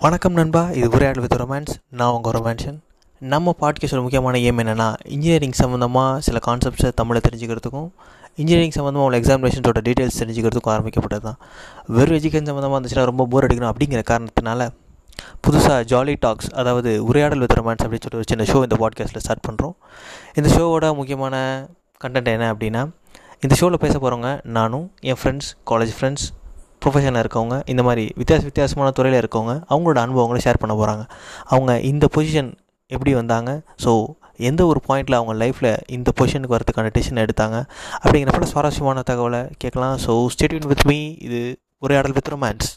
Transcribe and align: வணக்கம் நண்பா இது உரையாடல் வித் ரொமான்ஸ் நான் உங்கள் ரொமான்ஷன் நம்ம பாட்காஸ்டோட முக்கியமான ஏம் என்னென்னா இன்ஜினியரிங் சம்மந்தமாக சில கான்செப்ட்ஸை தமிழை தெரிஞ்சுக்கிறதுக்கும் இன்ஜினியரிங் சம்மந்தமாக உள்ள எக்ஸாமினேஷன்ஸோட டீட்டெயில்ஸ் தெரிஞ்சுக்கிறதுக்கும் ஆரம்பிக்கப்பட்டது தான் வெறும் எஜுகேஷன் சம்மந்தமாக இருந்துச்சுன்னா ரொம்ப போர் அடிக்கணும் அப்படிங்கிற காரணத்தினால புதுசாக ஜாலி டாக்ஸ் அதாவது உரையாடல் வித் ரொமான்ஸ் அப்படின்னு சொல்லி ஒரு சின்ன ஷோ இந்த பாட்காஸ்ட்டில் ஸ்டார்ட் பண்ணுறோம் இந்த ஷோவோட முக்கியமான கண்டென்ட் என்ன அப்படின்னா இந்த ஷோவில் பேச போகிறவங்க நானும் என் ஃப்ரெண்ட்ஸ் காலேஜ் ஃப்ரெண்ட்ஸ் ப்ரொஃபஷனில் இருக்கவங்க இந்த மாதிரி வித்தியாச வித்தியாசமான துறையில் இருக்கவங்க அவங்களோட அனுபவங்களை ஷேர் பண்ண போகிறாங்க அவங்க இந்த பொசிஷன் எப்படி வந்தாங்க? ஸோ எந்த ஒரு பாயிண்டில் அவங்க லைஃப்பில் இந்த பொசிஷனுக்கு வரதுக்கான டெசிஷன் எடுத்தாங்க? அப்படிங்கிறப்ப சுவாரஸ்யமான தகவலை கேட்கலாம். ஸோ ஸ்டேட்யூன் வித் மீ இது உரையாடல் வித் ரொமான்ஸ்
வணக்கம் 0.00 0.34
நண்பா 0.34 0.60
இது 0.70 0.86
உரையாடல் 0.88 1.22
வித் 1.22 1.34
ரொமான்ஸ் 1.34 1.70
நான் 1.90 2.14
உங்கள் 2.14 2.34
ரொமான்ஷன் 2.36 2.76
நம்ம 3.22 3.54
பாட்காஸ்டோட 3.60 4.00
முக்கியமான 4.00 4.40
ஏம் 4.40 4.58
என்னென்னா 4.58 4.88
இன்ஜினியரிங் 5.04 5.54
சம்மந்தமாக 5.58 6.18
சில 6.18 6.40
கான்செப்ட்ஸை 6.46 6.90
தமிழை 6.94 7.20
தெரிஞ்சுக்கிறதுக்கும் 7.20 7.88
இன்ஜினியரிங் 8.36 8.74
சம்மந்தமாக 8.76 9.06
உள்ள 9.06 9.18
எக்ஸாமினேஷன்ஸோட 9.18 9.82
டீட்டெயில்ஸ் 9.82 10.18
தெரிஞ்சுக்கிறதுக்கும் 10.20 10.72
ஆரம்பிக்கப்பட்டது 10.72 11.24
தான் 11.24 11.38
வெறும் 11.88 12.18
எஜுகேஷன் 12.18 12.50
சம்மந்தமாக 12.50 12.78
இருந்துச்சுன்னா 12.78 13.04
ரொம்ப 13.04 13.26
போர் 13.26 13.46
அடிக்கணும் 13.48 13.70
அப்படிங்கிற 13.70 14.02
காரணத்தினால 14.10 14.66
புதுசாக 15.40 15.80
ஜாலி 15.88 16.16
டாக்ஸ் 16.20 16.50
அதாவது 16.54 16.92
உரையாடல் 17.04 17.44
வித் 17.44 17.58
ரொமான்ஸ் 17.60 17.84
அப்படின்னு 17.84 18.06
சொல்லி 18.06 18.22
ஒரு 18.22 18.30
சின்ன 18.30 18.46
ஷோ 18.52 18.60
இந்த 18.62 18.78
பாட்காஸ்ட்டில் 18.80 19.24
ஸ்டார்ட் 19.24 19.46
பண்ணுறோம் 19.48 19.74
இந்த 20.34 20.50
ஷோவோட 20.54 20.94
முக்கியமான 20.94 21.36
கண்டென்ட் 22.00 22.34
என்ன 22.34 22.50
அப்படின்னா 22.54 22.82
இந்த 23.42 23.54
ஷோவில் 23.54 23.84
பேச 23.84 23.94
போகிறவங்க 23.96 24.32
நானும் 24.52 24.86
என் 25.02 25.20
ஃப்ரெண்ட்ஸ் 25.20 25.50
காலேஜ் 25.70 25.94
ஃப்ரெண்ட்ஸ் 25.96 26.26
ப்ரொஃபஷனில் 26.86 27.22
இருக்கவங்க 27.24 27.56
இந்த 27.74 27.84
மாதிரி 27.88 28.04
வித்தியாச 28.20 28.42
வித்தியாசமான 28.50 28.90
துறையில் 28.98 29.20
இருக்கவங்க 29.22 29.54
அவங்களோட 29.72 29.98
அனுபவங்களை 30.06 30.40
ஷேர் 30.46 30.62
பண்ண 30.64 30.74
போகிறாங்க 30.80 31.04
அவங்க 31.54 31.72
இந்த 31.90 32.06
பொசிஷன் 32.16 32.50
எப்படி 32.90 33.12
வந்தாங்க? 33.20 33.50
ஸோ 33.84 33.92
எந்த 34.48 34.62
ஒரு 34.70 34.80
பாயிண்டில் 34.88 35.16
அவங்க 35.18 35.34
லைஃப்பில் 35.42 35.70
இந்த 35.96 36.08
பொசிஷனுக்கு 36.18 36.56
வரதுக்கான 36.56 36.90
டெசிஷன் 36.96 37.22
எடுத்தாங்க? 37.22 37.58
அப்படிங்கிறப்ப 38.02 38.48
சுவாரஸ்யமான 38.52 39.02
தகவலை 39.10 39.40
கேட்கலாம். 39.62 39.96
ஸோ 40.04 40.12
ஸ்டேட்யூன் 40.34 40.68
வித் 40.72 40.84
மீ 40.90 40.98
இது 41.26 41.40
உரையாடல் 41.86 42.16
வித் 42.18 42.30
ரொமான்ஸ் 42.34 42.68